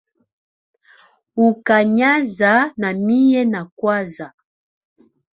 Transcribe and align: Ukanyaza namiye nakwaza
Ukanyaza 1.47 2.53
namiye 2.79 3.39
nakwaza 3.51 4.25